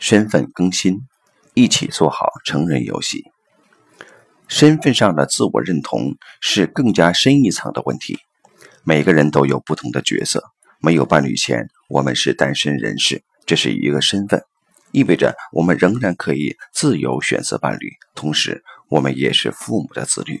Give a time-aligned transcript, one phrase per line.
[0.00, 1.02] 身份更新，
[1.52, 3.22] 一起做好成人游戏。
[4.48, 8.18] 身份上的自我认同是更加深一层的问题。
[8.82, 10.42] 每个人都有不同的角色。
[10.80, 14.42] 没有伴侣前，我们是单身人士，这是一个身份，
[14.90, 17.90] 意味着我们仍然可以自由选择伴侣。
[18.14, 20.40] 同时，我们也是父母的子女，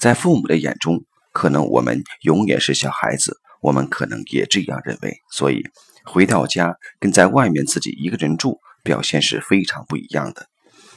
[0.00, 5.16] 在父母的眼中，可能我们永远是小孩子，我们可能也这样认为。
[5.30, 5.62] 所以，
[6.04, 10.46] 回到家跟在外面自己一个人住，表现是非常不一样的。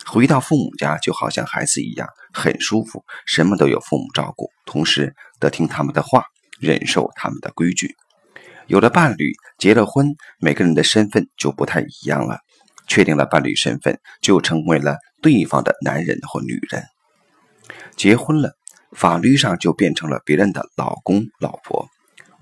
[0.05, 6.25] 回到父母家，就好像孩子一样，很舒服，什么都有父母照顾，同时得听他们的话，
[6.59, 7.95] 忍受他们的规矩。
[8.67, 12.39] 有了伴侣，结了婚，每个人的身份就不太一样了。
[12.87, 16.83] 确定了伴侣身份，就成为了对方的男人或女人。
[17.95, 18.51] 结婚了，
[18.91, 21.87] 法律上就变成了别人的老公、老婆。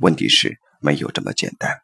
[0.01, 1.77] 问题是没有这么简单。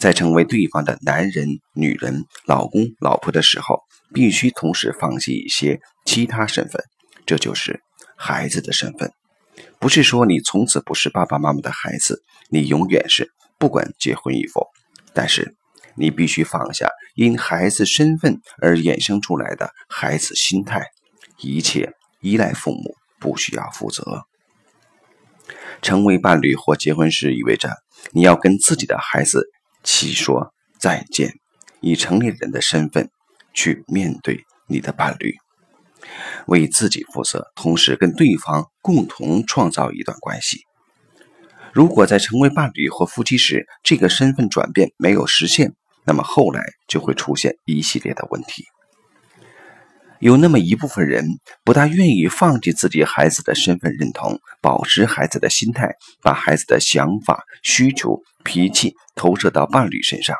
[0.00, 3.82] 在成为对方的男人、女人、老公、老婆的时候，
[4.14, 6.82] 必须同时放弃一些其他身份，
[7.26, 7.82] 这就是
[8.16, 9.12] 孩子的身份。
[9.78, 14.66] 不是说你从此不是爸爸妈妈的孩子，你永远是，不管结婚与否。
[15.12, 15.54] 但是
[15.96, 20.86] 你必须放下因孩子身份而衍生出来的孩子心态，
[21.42, 21.92] 一切
[22.22, 24.22] 依赖父母，不需要负责。
[25.82, 27.70] 成为伴侣或结婚时，意味着
[28.12, 29.46] 你要跟自己的孩子
[29.82, 31.34] 起说再见，
[31.80, 33.10] 以成年人的身份
[33.52, 35.36] 去面对你的伴侣，
[36.46, 40.64] 为自己负责，同时跟对方共同创造一段关系。
[41.72, 48.64] 如果在成为伴侣或夫妻时，这个身份转变没有实现，那么后来就会出现一系列的问题。
[50.20, 51.24] 有那么一部分人
[51.64, 60.36] 不大愿意放弃自己孩子的身份认同，保持孩子的心态，把孩子的想法、需求、脾气投射到伴侣身上。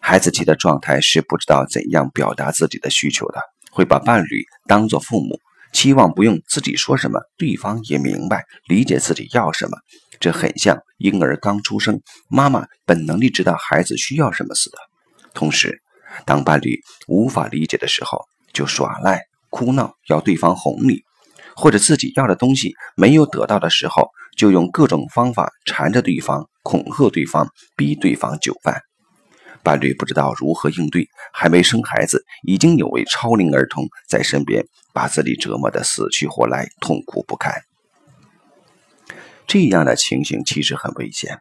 [0.00, 3.40] 孩子期的状态是不知道怎样表达自己的需求的，
[3.72, 5.40] 会把伴侣当作父母，
[5.72, 9.78] 期望不用自己说什么，对方也明白理解自己要什么。
[10.20, 14.76] 这很像婴儿刚出生，妈妈本能地知道孩子需要什么似的。
[15.32, 15.80] 同时，
[16.26, 21.02] 当伴侣无法理解的时候，就耍赖、哭闹，要对方哄你；
[21.56, 28.82] 或者自己要的东西没有得到的时候，就用各种方法缠着对方、恐吓对方、逼对方就范。
[29.62, 37.52] 伴侣不知道如何应对，还没生孩子，已经有位超龄儿童在身边，把自己折磨得死去活来，痛苦不堪。
[39.46, 41.38] 这样的情形其实很危险。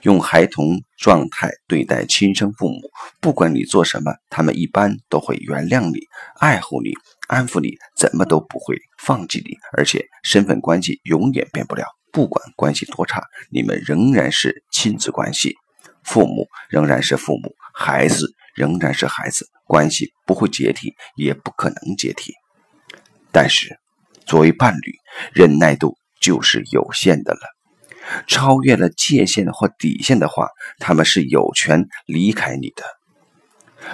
[0.00, 2.80] 用孩童状态对待亲生父母，
[3.20, 6.00] 不管你做什么，他们一般都会原谅你、
[6.40, 6.92] 爱护你、
[7.28, 9.56] 安抚你，怎么都不会放弃你。
[9.76, 15.56] 而且身份关系永远变不了，不管关系多差，你们仍然是亲子关系，
[16.02, 22.32] 父母仍然是父母，孩子仍然是孩子，关系不会解体，也不可能解体。
[23.30, 23.78] 但是，
[24.26, 24.94] 作为伴侣，
[25.32, 27.40] 忍耐度就是有限的了。
[28.26, 32.84] 超越了界限或底线的话，他们是有权离开你的。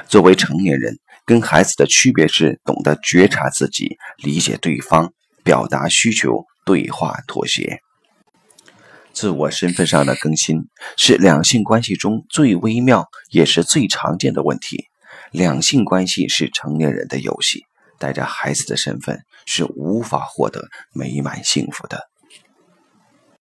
[0.07, 5.13] 作为成年人，跟孩子的区别是懂得觉察自己、理解对方、
[5.43, 7.81] 表达需求、对话妥协。
[9.13, 14.87] 自我身份上的更新是两性关系中最微妙也是最常见的问题。
[15.33, 17.65] 两性关系是成年人的游戏，
[17.99, 22.08] 带着孩子的身份是无法获得美满幸福的。